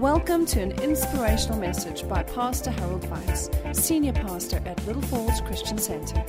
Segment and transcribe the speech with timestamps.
[0.00, 5.76] Welcome to an inspirational message by Pastor Harold Weitsz, Senior Pastor at Little Falls Christian
[5.76, 6.24] Center.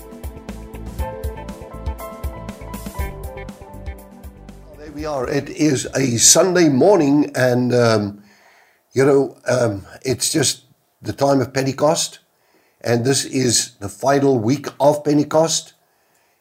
[4.78, 5.26] There we are.
[5.30, 8.24] It is a Sunday morning, and um,
[8.92, 10.66] you know, um, it's just
[11.02, 12.20] the time of Pentecost,
[12.82, 15.76] and this is the final week of Pentecost.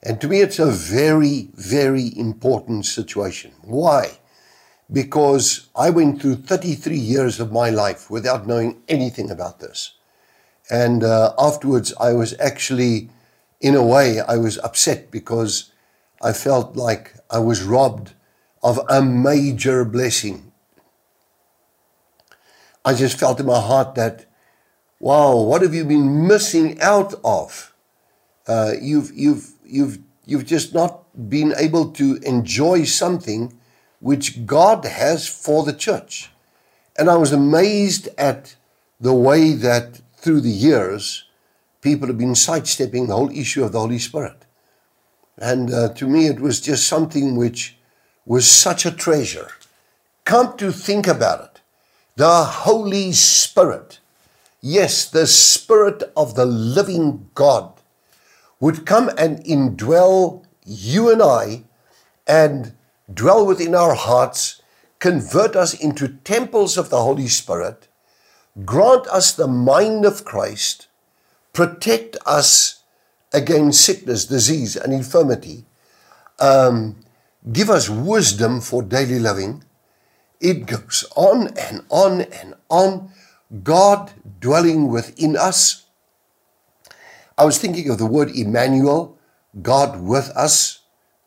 [0.03, 3.53] And to me, it's a very, very important situation.
[3.63, 4.19] Why?
[4.93, 9.93] Because I went through 33 years of my life without knowing anything about this.
[10.71, 13.11] And uh, afterwards, I was actually,
[13.61, 15.73] in a way, I was upset because
[16.23, 18.13] I felt like I was robbed
[18.63, 20.53] of a major blessing.
[22.85, 24.27] I just felt in my heart that,
[25.01, 27.75] wow, what have you been missing out of?
[28.47, 33.59] Uh, you've, you've, you've, you've just not been able to enjoy something
[34.01, 36.31] which God has for the church.
[36.99, 38.57] And I was amazed at
[39.01, 41.25] the way that through the years,
[41.81, 44.45] people have been sidestepping the whole issue of the Holy Spirit.
[45.39, 47.77] And uh, to me, it was just something which
[48.27, 49.49] was such a treasure.
[50.25, 51.61] Come to think about it,
[52.17, 54.01] the Holy Spirit,
[54.61, 57.73] yes, the Spirit of the living God,
[58.61, 61.65] would come and indwell you and I
[62.27, 62.75] and
[63.13, 64.61] dwell within our hearts,
[64.99, 67.89] convert us into temples of the Holy Spirit,
[68.65, 70.89] grant us the mind of Christ,
[71.53, 72.83] protect us
[73.33, 75.65] against sickness, disease, and infirmity,
[76.39, 76.97] um,
[77.53, 79.65] give us wisdom for daily living.
[80.41, 83.11] It goes on and on and on.
[83.63, 85.87] God dwelling within us.
[87.37, 89.19] I was thinking of the word Emmanuel,
[89.61, 90.81] God with us,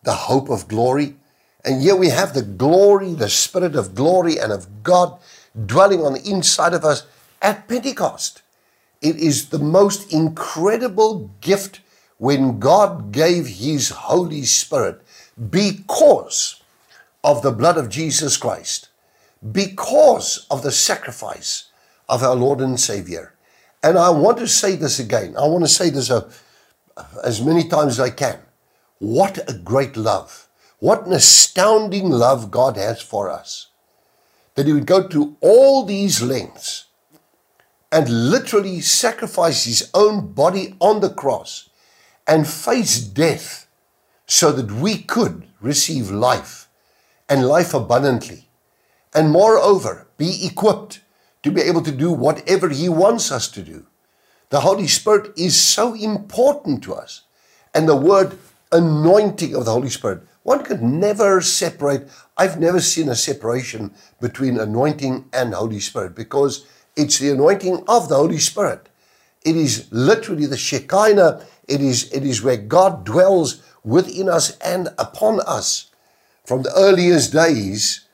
[0.03, 1.17] the hope of glory.
[1.65, 5.17] And here we have the glory, the spirit of glory and of God
[5.65, 7.05] dwelling on the inside of us
[7.41, 8.41] at Pentecost.
[9.01, 11.81] It is the most incredible gift
[12.17, 15.01] when God gave his Holy Spirit
[15.49, 16.61] because
[17.23, 18.89] of the blood of Jesus Christ,
[19.51, 21.65] because of the sacrifice
[22.09, 23.33] of our Lord and Savior.
[23.81, 25.35] And I want to say this again.
[25.37, 26.29] I want to say this uh,
[27.23, 28.39] as many times as I can.
[28.99, 30.42] What a great love.
[30.83, 33.67] What an astounding love God has for us.
[34.55, 36.87] That He would go to all these lengths
[37.89, 41.69] and literally sacrifice His own body on the cross
[42.27, 43.65] and face death
[44.27, 46.67] so that we could receive life
[47.29, 48.49] and life abundantly.
[49.13, 50.99] And moreover, be equipped
[51.43, 53.85] to be able to do whatever He wants us to do.
[54.49, 57.21] The Holy Spirit is so important to us.
[57.73, 58.37] And the word
[58.73, 62.07] anointing of the Holy Spirit, one could never separate.
[62.37, 66.65] I've never seen a separation between anointing and Holy Spirit because
[66.95, 68.89] it's the anointing of the Holy Spirit.
[69.43, 71.45] It is literally the Shekinah.
[71.67, 75.89] It is, it is where God dwells within us and upon us.
[76.45, 78.05] From the earliest days,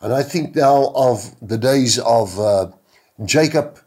[0.00, 2.68] and I think now of the days of uh,
[3.24, 3.78] Jacob,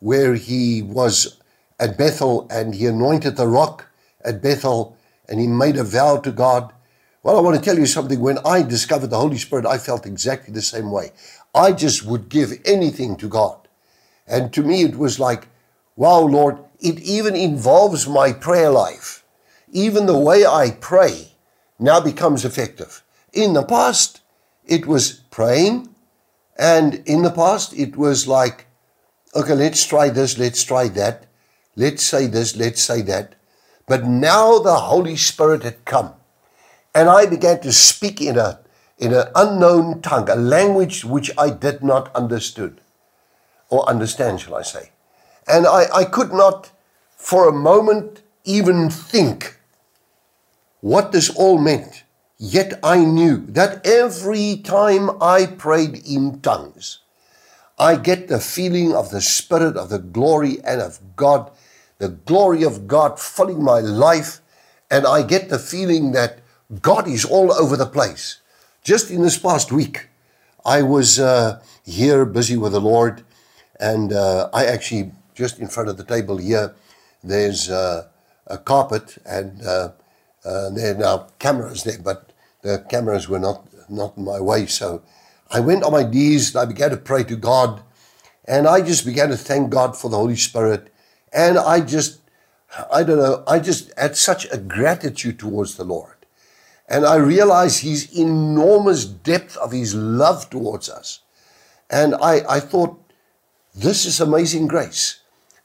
[0.00, 1.38] where he was
[1.80, 3.86] at Bethel and he anointed the rock
[4.24, 4.96] at Bethel
[5.28, 6.72] and he made a vow to God.
[7.22, 8.18] Well, I want to tell you something.
[8.18, 11.12] When I discovered the Holy Spirit, I felt exactly the same way.
[11.54, 13.68] I just would give anything to God.
[14.26, 15.46] And to me, it was like,
[15.94, 19.24] wow, Lord, it even involves my prayer life.
[19.70, 21.32] Even the way I pray
[21.78, 23.04] now becomes effective.
[23.32, 24.20] In the past,
[24.66, 25.94] it was praying.
[26.58, 28.66] And in the past, it was like,
[29.34, 31.26] okay, let's try this, let's try that.
[31.76, 33.36] Let's say this, let's say that.
[33.86, 36.14] But now the Holy Spirit had come.
[36.94, 38.60] And I began to speak in a
[38.98, 42.80] in an unknown tongue, a language which I did not understood
[43.68, 44.92] or understand, shall I say.
[45.48, 46.70] And I, I could not
[47.16, 49.58] for a moment even think
[50.80, 52.04] what this all meant.
[52.38, 56.98] Yet I knew that every time I prayed in tongues,
[57.78, 61.50] I get the feeling of the Spirit of the glory and of God,
[61.98, 64.40] the glory of God filling my life.
[64.90, 66.41] And I get the feeling that
[66.80, 68.40] God is all over the place.
[68.82, 70.08] Just in this past week,
[70.64, 73.24] I was uh, here busy with the Lord,
[73.78, 76.74] and uh, I actually, just in front of the table here,
[77.22, 78.06] there's uh,
[78.46, 79.90] a carpet, and uh,
[80.44, 82.32] uh, there are now cameras there, but
[82.62, 84.66] the cameras were not, not in my way.
[84.66, 85.02] So
[85.50, 87.82] I went on my knees and I began to pray to God,
[88.46, 90.92] and I just began to thank God for the Holy Spirit.
[91.32, 92.20] And I just,
[92.90, 96.11] I don't know, I just had such a gratitude towards the Lord.
[96.92, 101.20] And I realized his enormous depth of his love towards us.
[101.88, 103.00] And I, I thought,
[103.74, 105.20] this is amazing grace.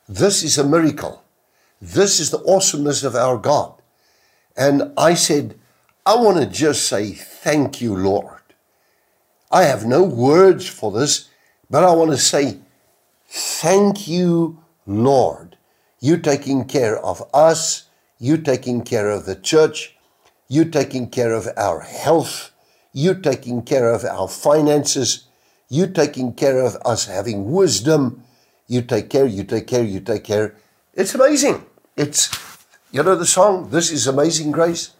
[0.07, 1.25] This is a miracle.
[1.81, 3.73] This is the awesomeness of our God.
[4.55, 5.59] And I said,
[6.05, 8.41] I want to just say thank you, Lord.
[9.51, 11.27] I have no words for this,
[11.69, 12.59] but I want to say
[13.27, 15.57] thank you, Lord.
[15.99, 19.96] You taking care of us, you taking care of the church,
[20.47, 22.51] you taking care of our health,
[22.93, 25.27] you taking care of our finances,
[25.69, 28.23] you taking care of us having wisdom.
[28.67, 30.55] You take care, you take care, you take care.
[30.93, 31.65] It's amazing.
[31.95, 32.29] It's,
[32.91, 34.91] you know, the song, This is Amazing Grace.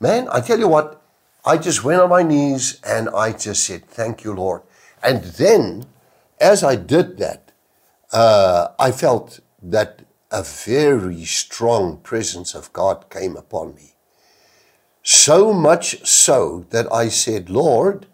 [0.00, 1.02] Man, I tell you what,
[1.44, 4.62] I just went on my knees and I just said, Thank you, Lord.
[5.02, 5.86] And then,
[6.40, 7.52] as I did that,
[8.12, 13.95] uh, I felt that a very strong presence of God came upon me.
[15.08, 18.06] So much so that I said, Lord,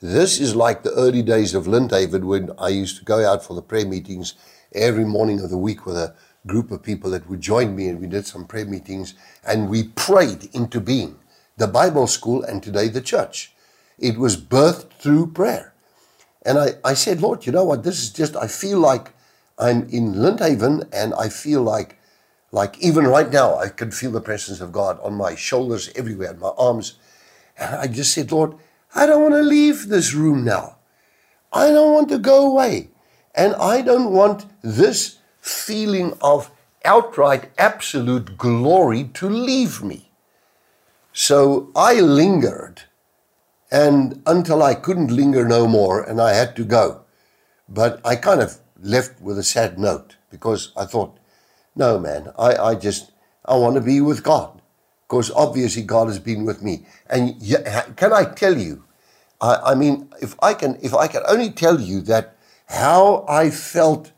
[0.00, 3.52] this is like the early days of Lindhaven when I used to go out for
[3.52, 4.32] the prayer meetings
[4.74, 6.14] every morning of the week with a
[6.46, 9.12] group of people that would join me and we did some prayer meetings
[9.46, 11.18] and we prayed into being
[11.58, 13.52] the Bible school and today the church.
[13.98, 15.74] It was birthed through prayer.
[16.46, 17.82] And I, I said, Lord, you know what?
[17.82, 19.12] This is just, I feel like
[19.58, 21.97] I'm in Lindhaven and I feel like,
[22.50, 26.34] like even right now, I can feel the presence of God on my shoulders, everywhere,
[26.34, 26.98] my arms.
[27.58, 28.54] And I just said, Lord,
[28.94, 30.76] I don't want to leave this room now.
[31.52, 32.90] I don't want to go away.
[33.34, 36.50] And I don't want this feeling of
[36.84, 40.10] outright absolute glory to leave me.
[41.12, 42.82] So I lingered
[43.70, 47.02] and until I couldn't linger no more and I had to go.
[47.68, 51.17] But I kind of left with a sad note because I thought,
[51.78, 53.12] no, man, I, I just,
[53.44, 54.60] I want to be with God
[55.06, 56.84] because obviously God has been with me.
[57.08, 57.40] And
[57.96, 58.84] can I tell you?
[59.40, 62.36] I, I mean, if I can, if I can only tell you that
[62.66, 64.12] how I felt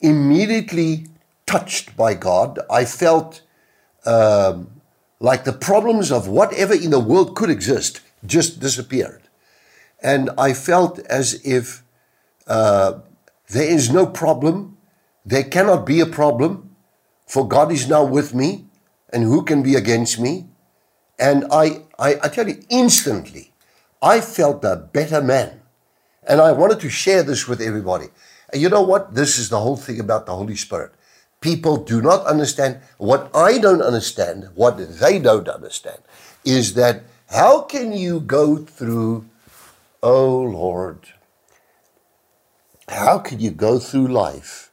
[0.00, 1.08] immediately
[1.46, 3.42] touched by God, I felt
[4.06, 4.80] um,
[5.18, 9.22] like the problems of whatever in the world could exist just disappeared,
[10.00, 11.82] and I felt as if
[12.46, 13.00] uh,
[13.48, 14.78] there is no problem,
[15.24, 16.74] there cannot be a problem,
[17.26, 18.66] for God is now with me
[19.12, 20.48] and who can be against me?
[21.18, 23.52] And I, I, I tell you, instantly,
[24.02, 25.60] I felt a better man.
[26.26, 28.06] And I wanted to share this with everybody.
[28.52, 29.14] And you know what?
[29.14, 30.92] This is the whole thing about the Holy Spirit.
[31.40, 35.98] People do not understand what I don't understand, what they don't understand,
[36.44, 39.26] is that how can you go through,
[40.02, 41.08] oh Lord,
[42.88, 44.69] how can you go through life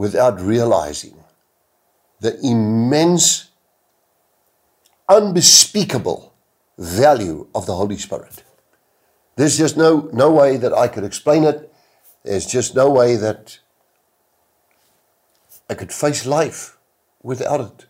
[0.00, 1.14] without realizing
[2.20, 3.50] the immense,
[5.10, 6.32] unspeakable
[6.78, 8.42] value of the Holy Spirit.
[9.36, 11.70] There's just no, no way that I could explain it.
[12.24, 13.58] There's just no way that
[15.68, 16.78] I could face life
[17.22, 17.86] without it.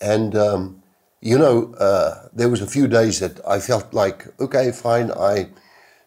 [0.00, 0.82] And, um,
[1.20, 5.50] you know, uh, there was a few days that I felt like, okay, fine, I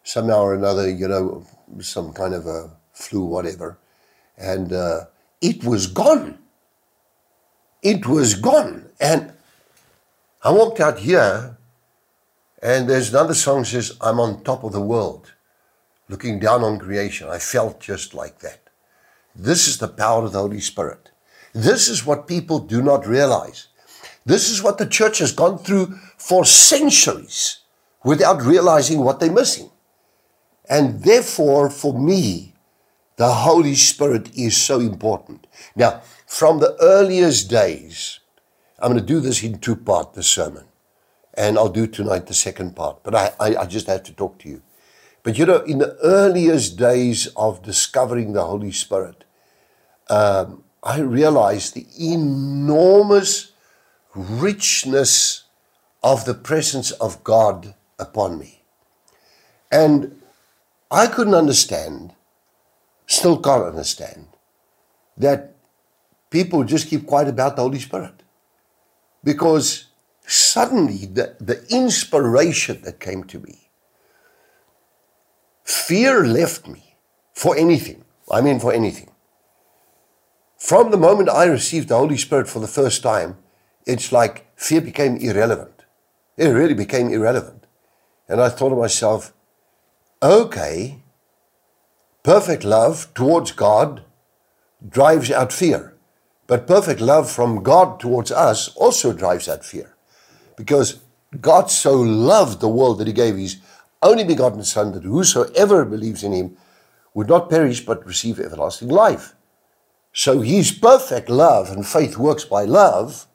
[0.04, 1.46] somehow or another, you know,
[1.80, 3.78] some kind of a flu, whatever.
[4.39, 5.06] And uh,
[5.41, 6.39] it was gone
[7.81, 8.89] it was gone.
[9.00, 9.33] And
[10.44, 11.57] I walked out here,
[12.62, 15.33] and there's another song says, I'm on top of the world,
[16.08, 17.29] looking down on creation.
[17.29, 18.69] I felt just like that.
[19.36, 21.12] This is the power of the Holy Spirit.
[21.53, 23.67] This is what people do not realize.
[24.25, 27.60] This is what the church has gone through for centuries
[28.03, 29.69] without realizing what they're missing.
[30.69, 32.49] And therefore, for me,
[33.19, 35.45] the Holy Spirit is so important.
[35.75, 38.21] Now, from the earliest days,
[38.79, 40.63] I'm going to do this in two parts, the sermon.
[41.33, 43.03] And I'll do tonight the second part.
[43.03, 44.61] But I, I, I just have to talk to you.
[45.21, 49.25] But you know, in the earliest days of discovering the Holy Spirit,
[50.09, 53.51] um, I realized the enormous
[54.15, 55.43] richness
[56.01, 58.63] of the presence of God upon me.
[59.69, 60.21] And
[60.89, 62.13] I couldn't understand,
[63.10, 64.28] still can't understand,
[65.18, 65.56] that
[66.30, 68.22] people just keep quiet about the Holy Spirit.
[69.24, 69.88] Because
[70.25, 73.72] suddenly the, the inspiration that came to me,
[75.63, 76.96] fear left me
[77.34, 78.06] for anything.
[78.32, 79.10] I mean, for anything.
[80.60, 83.38] From the moment I received the Holy Spirit for the first time,
[83.88, 85.84] it's like fear became irrelevant.
[86.38, 87.66] It really became irrelevant.
[88.28, 89.34] And I thought to myself,
[90.22, 91.01] okay,
[92.23, 94.03] perfect love towards God
[94.88, 95.95] drives out fear.
[96.47, 99.95] But perfect love from God towards us also drives out fear.
[100.55, 101.01] Because
[101.39, 103.57] God so loved the world that he gave his
[104.01, 106.57] only begotten Son, that whosoever believes in him
[107.13, 109.35] would not perish but receive everlasting life.
[110.11, 113.27] So his perfect love and faith works by love.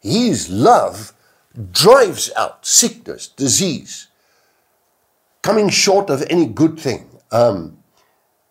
[0.00, 1.12] His love
[1.70, 4.08] drives out sickness, disease,
[5.42, 7.08] coming short of any good thing.
[7.30, 7.81] Um,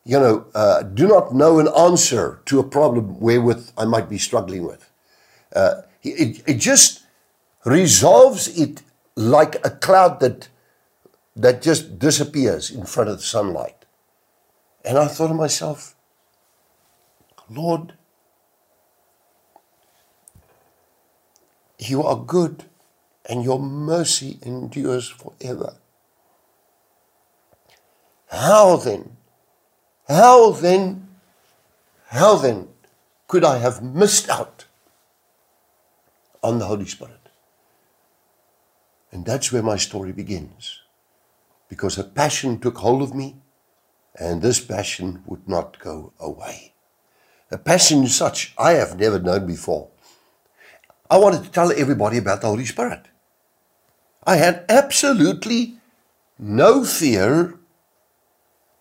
[0.03, 4.17] you know, uh, do not know an answer to a problem wherewith I might be
[4.17, 4.89] struggling with.
[5.55, 7.03] Uh, it, it just
[7.65, 8.81] resolves it
[9.15, 10.47] like a cloud that
[11.35, 13.85] that just disappears in front of the sunlight.
[14.83, 15.95] And I thought to myself,
[17.49, 17.93] Lord,
[21.77, 22.65] you are good
[23.25, 25.75] and your mercy endures forever.
[28.29, 29.17] How then,
[30.11, 31.07] how then,
[32.07, 32.67] how then
[33.27, 34.65] could I have missed out
[36.43, 37.29] on the Holy Spirit?
[39.11, 40.81] And that's where my story begins.
[41.69, 43.37] Because a passion took hold of me,
[44.19, 46.73] and this passion would not go away.
[47.49, 49.89] A passion such I have never known before.
[51.09, 53.07] I wanted to tell everybody about the Holy Spirit.
[54.23, 55.75] I had absolutely
[56.37, 57.59] no fear,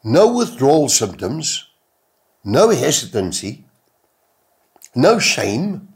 [0.02, 1.68] no withdrawal symptoms,
[2.44, 3.64] no hesitancy,
[4.94, 5.88] no shame,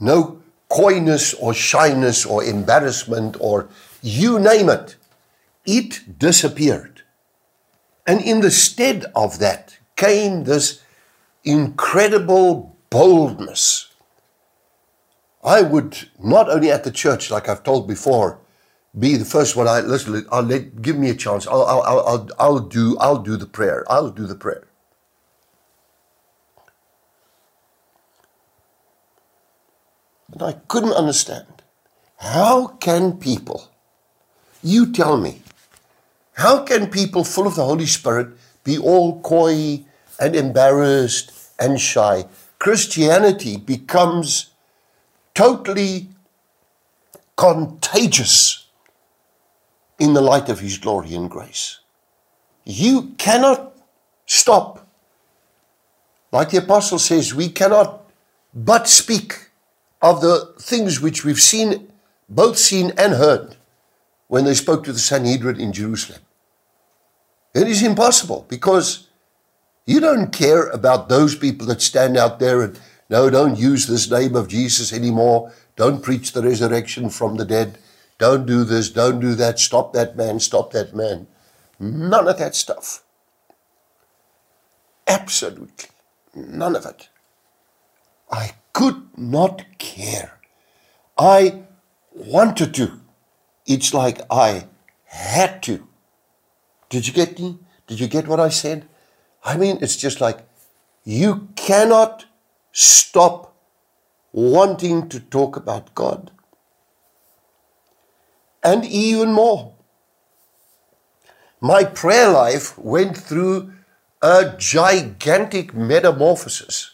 [0.00, 3.68] no coyness or shyness or embarrassment or
[4.02, 4.96] you name it.
[5.64, 7.02] It disappeared.
[8.06, 10.82] And in the stead of that came this
[11.42, 13.88] incredible boldness.
[15.42, 18.38] I would not only at the church, like I've told before,
[18.98, 19.68] be the first one.
[19.68, 20.26] I listen.
[20.30, 21.46] I'll let give me a chance.
[21.46, 23.84] I'll I'll I'll I'll do I'll do the prayer.
[23.90, 24.66] I'll do the prayer.
[30.32, 31.46] And I couldn't understand.
[32.18, 33.70] How can people,
[34.62, 35.42] you tell me,
[36.34, 38.28] how can people full of the Holy Spirit
[38.64, 39.84] be all coy
[40.20, 42.26] and embarrassed and shy?
[42.58, 44.50] Christianity becomes
[45.34, 46.08] totally
[47.36, 48.63] contagious
[49.98, 51.80] in the light of His glory and grace.
[52.64, 53.76] You cannot
[54.26, 54.86] stop.
[56.32, 58.02] Like the apostle says, we cannot
[58.54, 59.50] but speak
[60.02, 61.92] of the things which we've seen,
[62.28, 63.56] both seen and heard,
[64.28, 66.20] when they spoke to the Sanhedrin in Jerusalem.
[67.54, 69.08] It is impossible because
[69.86, 74.10] you don't care about those people that stand out there and no, don't use this
[74.10, 75.52] name of Jesus anymore.
[75.76, 77.78] Don't preach the resurrection from the dead.
[78.18, 79.58] Don't do this, don't do that.
[79.58, 81.26] Stop that man, stop that man.
[81.78, 83.02] None of that stuff.
[85.06, 85.88] Absolutely
[86.36, 87.08] none of it.
[88.30, 90.38] I could not care.
[91.16, 91.64] I
[92.12, 93.00] wanted to.
[93.66, 94.66] It's like I
[95.04, 95.86] had to.
[96.88, 97.58] Did you get me?
[97.86, 98.88] Did you get what I said?
[99.44, 100.40] I mean, it's just like
[101.04, 102.24] you cannot
[102.72, 103.54] stop
[104.32, 106.30] wanting to talk about God.
[108.64, 109.74] And even more,
[111.60, 113.72] my prayer life went through
[114.22, 116.92] a gigantic metamorphosis.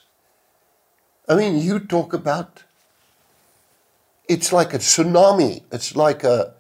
[1.29, 2.65] I mean, you talk about
[4.29, 5.62] it's like a tsunami.
[5.73, 6.55] It's like a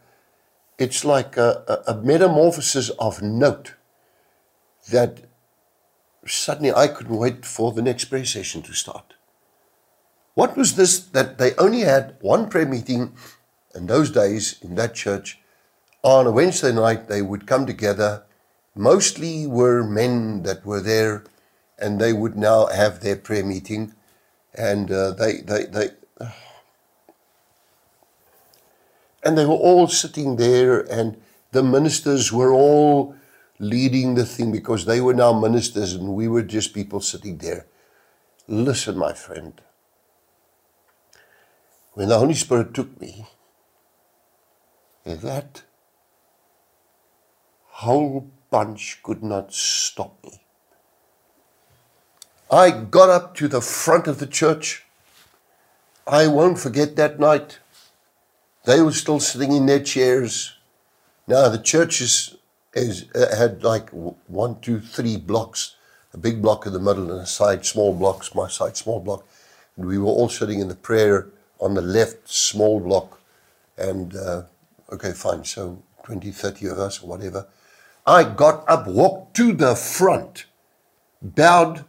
[0.78, 3.74] it's like a, a, a metamorphosis of note
[4.90, 5.20] that
[6.26, 9.14] suddenly I couldn't wait for the next prayer session to start.
[10.34, 13.12] What was this that they only had one prayer meeting
[13.74, 15.38] in those days in that church?
[16.02, 18.24] On a Wednesday night, they would come together.
[18.74, 21.24] Mostly were men that were there,
[21.78, 23.94] and they would now have their prayer meeting
[24.54, 25.90] and uh, they they they
[29.24, 31.20] and they were all sitting there and
[31.52, 33.14] the ministers were all
[33.58, 37.66] leading the thing because they were now ministers and we were just people sitting there
[38.48, 39.60] listen my friend
[41.92, 43.26] when the holy spirit took me
[45.04, 45.62] that
[47.66, 50.40] whole bunch could not stop me
[52.50, 54.84] I got up to the front of the church.
[56.04, 57.60] I won't forget that night.
[58.64, 60.54] They were still sitting in their chairs.
[61.28, 62.36] Now the church is,
[62.74, 65.76] is uh, had like one, two, three blocks,
[66.12, 69.24] a big block in the middle and a side small blocks, my side small block.
[69.76, 71.28] And we were all sitting in the prayer
[71.60, 73.20] on the left small block.
[73.78, 74.42] And uh,
[74.92, 75.44] okay, fine.
[75.44, 77.46] So 20, 30 of us or whatever.
[78.06, 80.46] I got up, walked to the front,
[81.22, 81.84] bowed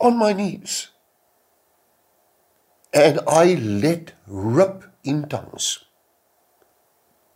[0.00, 0.88] on my knees.
[2.92, 5.84] And I let rip in tongues.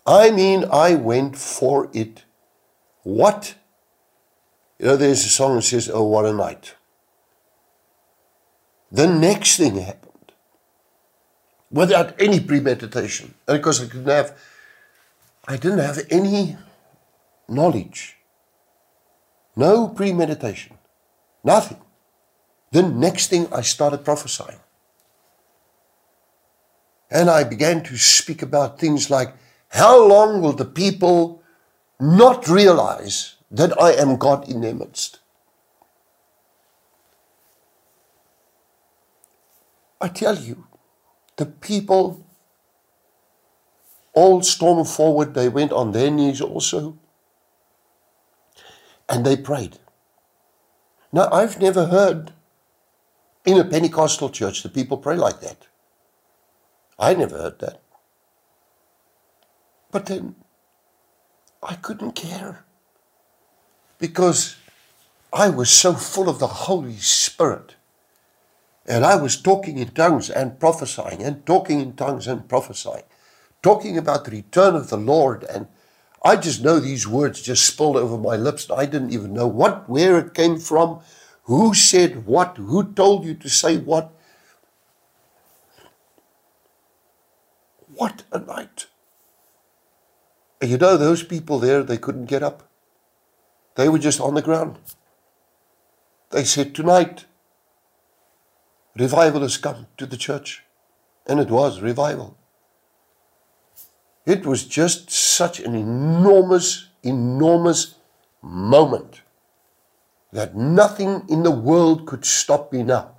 [0.06, 2.24] I mean, I went for it.
[3.02, 3.54] What?
[4.78, 6.74] You know, there's a song that says, Oh, what a night.
[8.92, 10.05] The next thing happened
[11.76, 13.34] without any premeditation.
[13.46, 14.38] And because I didn't have,
[15.46, 16.56] I didn't have any
[17.48, 18.16] knowledge,
[19.54, 20.78] no premeditation,
[21.44, 21.80] nothing.
[22.72, 24.58] The next thing I started prophesying.
[27.10, 29.34] And I began to speak about things like,
[29.68, 31.42] how long will the people
[32.00, 35.20] not realize that I am God in their midst?
[40.00, 40.65] I tell you,
[41.36, 42.26] the people
[44.12, 45.34] all stormed forward.
[45.34, 46.98] They went on their knees also.
[49.08, 49.78] And they prayed.
[51.12, 52.32] Now, I've never heard
[53.44, 55.68] in a Pentecostal church the people pray like that.
[56.98, 57.80] I never heard that.
[59.92, 60.34] But then
[61.62, 62.64] I couldn't care
[63.98, 64.56] because
[65.32, 67.75] I was so full of the Holy Spirit.
[68.86, 73.02] And I was talking in tongues and prophesying, and talking in tongues and prophesying,
[73.62, 75.44] talking about the return of the Lord.
[75.44, 75.66] And
[76.24, 78.70] I just know these words just spilled over my lips.
[78.70, 81.00] I didn't even know what, where it came from,
[81.44, 84.12] who said what, who told you to say what.
[87.94, 88.86] What a night.
[90.60, 92.68] And you know, those people there, they couldn't get up.
[93.74, 94.78] They were just on the ground.
[96.30, 97.24] They said, Tonight,
[98.98, 100.62] revival has come to the church.
[101.26, 102.36] And it was revival.
[104.24, 107.94] It was just such an enormous, enormous
[108.42, 109.22] moment
[110.32, 113.12] that nothing in the world could stop me now.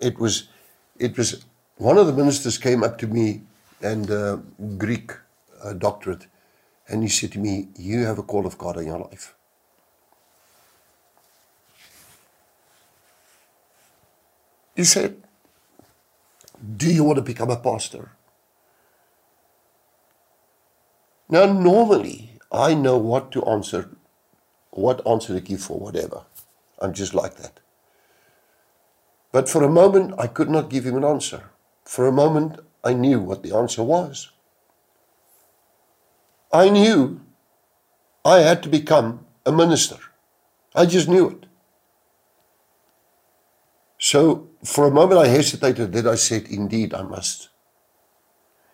[0.00, 0.48] It was,
[0.98, 1.44] it was
[1.76, 3.42] one of the ministers came up to me
[3.82, 4.38] and uh,
[4.78, 5.12] Greek
[5.62, 6.26] uh, doctorate,
[6.88, 9.34] and he said to me, "You have a call of God in your life."
[14.74, 15.22] He said,
[16.76, 18.12] "Do you want to become a pastor?"
[21.28, 23.90] Now, normally, I know what to answer,
[24.70, 26.24] what answer to give for whatever.
[26.78, 27.60] I'm just like that.
[29.32, 31.50] But for a moment, I could not give him an answer.
[31.84, 34.30] For a moment, I knew what the answer was.
[36.52, 37.20] I knew
[38.24, 39.96] I had to become a minister.
[40.74, 41.46] I just knew it.
[44.04, 47.50] So for a moment I hesitated, then I said, Indeed, I must.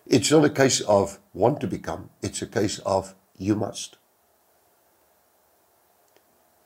[0.06, 3.98] It's not a case of want to become, it's a case of you must.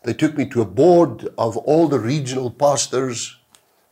[0.04, 3.36] They took me to a board of all the regional pastors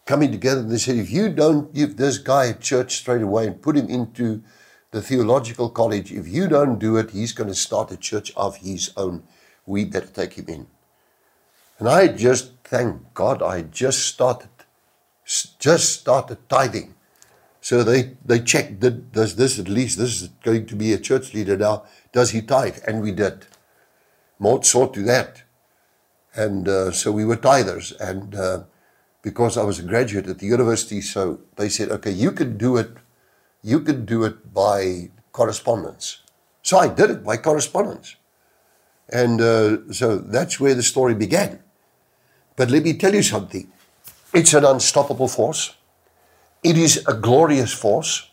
[0.06, 3.48] coming together and they said, if you don't give this guy a church straight away
[3.48, 4.44] and put him into
[4.92, 8.58] the theological college, if you don't do it, he's going to start a church of
[8.58, 9.24] his own.
[9.66, 10.68] We better take him in.
[11.80, 14.49] And I just, thank God, I just started,
[15.58, 16.94] just started tithing.
[17.60, 20.98] So they, they checked, did, does this at least, this is going to be a
[20.98, 22.78] church leader now, does he tithe?
[22.86, 23.46] And we did.
[24.38, 25.42] More saw to that.
[26.34, 27.92] And uh, so we were tithers.
[28.00, 28.62] And uh,
[29.22, 31.00] because I was a graduate at the university.
[31.00, 32.90] So they said, okay, you can do it,
[33.62, 36.22] you can do it by correspondence.
[36.62, 38.16] So I did it by correspondence.
[39.12, 41.62] And uh, so that's where the story began.
[42.56, 43.70] But let me tell you something.
[44.32, 45.74] It's an unstoppable force.
[46.62, 48.30] It is a glorious force.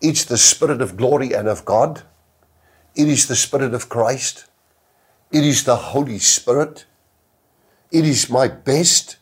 [0.00, 2.02] It's the Spirit of glory and of God.
[2.94, 4.46] It is the Spirit of Christ.
[5.32, 6.86] It is the Holy Spirit.
[7.90, 9.16] It is my best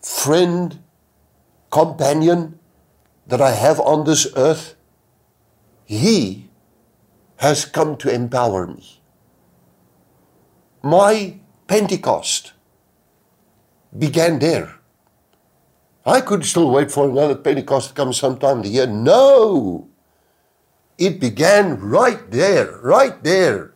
[0.00, 0.82] friend,
[1.70, 2.58] companion
[3.26, 4.74] that I have on this earth,
[5.84, 6.48] He
[7.36, 9.00] has come to empower me.
[10.82, 12.52] My Pentecost
[13.96, 14.77] began there.
[16.08, 18.86] I could still wait for another Pentecost to come sometime in the year.
[18.86, 19.88] No!
[20.96, 23.74] It began right there, right there.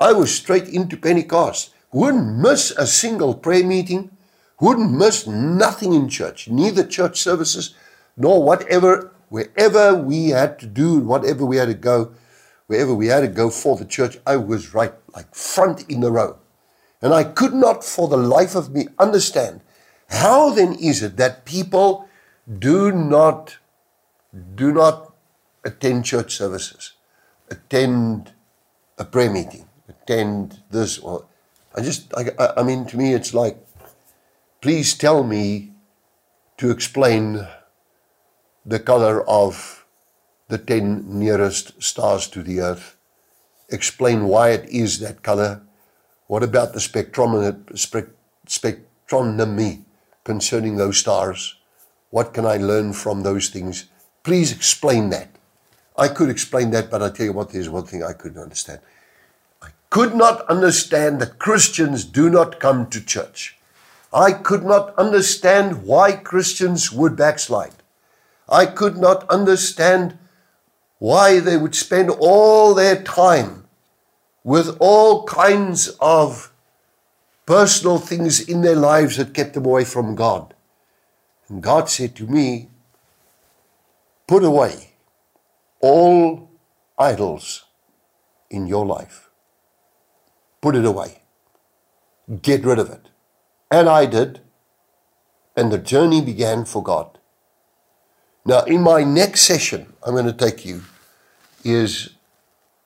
[0.00, 1.74] I was straight into Pentecost.
[1.92, 4.10] Wouldn't miss a single prayer meeting
[4.60, 7.74] wouldn't miss nothing in church, neither church services
[8.16, 12.12] nor whatever, wherever we had to do, whatever we had to go,
[12.66, 16.10] wherever we had to go for the church, I was right, like front in the
[16.10, 16.38] row.
[17.00, 19.60] And I could not for the life of me understand
[20.08, 22.08] how then is it that people
[22.58, 23.58] do not
[24.54, 25.12] do not
[25.64, 26.92] attend church services,
[27.50, 28.32] attend
[28.96, 31.26] a prayer meeting, attend this or
[31.74, 33.58] I just I, I mean to me it's like
[34.60, 35.72] please tell me
[36.56, 37.46] to explain
[38.66, 39.86] the color of
[40.48, 42.96] the 10 nearest stars to the earth.
[43.68, 45.62] Explain why it is that color.
[46.26, 47.62] What about the spectrometer,
[48.46, 49.84] spectronomy
[50.28, 51.56] concerning those stars?
[52.10, 53.86] What can I learn from those things?
[54.22, 55.30] Please explain that.
[55.96, 58.80] I could explain that, but I tell you what, there's one thing I couldn't understand.
[59.62, 63.56] I could not understand that Christians do not come to church.
[64.12, 67.78] I could not understand why Christians would backslide.
[68.50, 70.18] I could not understand
[70.98, 73.64] why they would spend all their time
[74.44, 76.52] with all kinds of
[77.48, 80.52] personal things in their lives that kept them away from God.
[81.48, 82.68] And God said to me,
[84.26, 84.90] Put away
[85.80, 86.50] all
[86.98, 87.64] idols
[88.50, 89.30] in your life.
[90.60, 91.22] Put it away.
[92.42, 93.08] Get rid of it.
[93.70, 94.40] And I did.
[95.56, 97.18] And the journey began for God.
[98.44, 100.82] Now, in my next session, I'm going to take you
[101.64, 102.10] is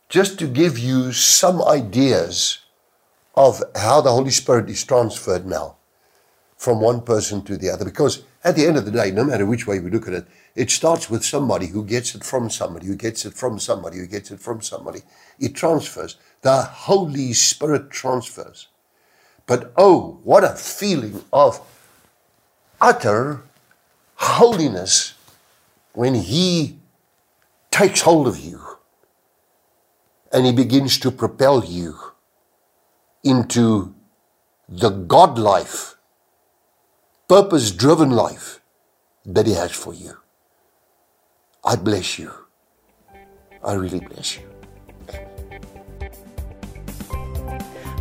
[0.09, 2.62] just to give you some ideas
[3.35, 5.77] of how the Holy Spirit is transferred now
[6.57, 7.85] from one person to the other.
[7.85, 10.27] Because at the end of the day, no matter which way we look at it,
[10.55, 14.07] it starts with somebody who gets it from somebody, who gets it from somebody, who
[14.07, 15.01] gets it from somebody.
[15.39, 16.17] It transfers.
[16.43, 18.69] The Holy Spirit transfers.
[19.47, 21.61] But oh, what a feeling of
[22.81, 23.43] utter
[24.17, 25.15] holiness
[25.95, 26.79] when He
[27.71, 28.61] takes hold of you
[30.33, 32.12] and He begins to propel you
[33.23, 33.95] into
[34.69, 35.97] the God life,
[37.29, 38.61] purpose driven life
[39.25, 40.19] that He has for you.
[41.65, 42.33] I bless you.
[43.65, 44.43] I really bless you.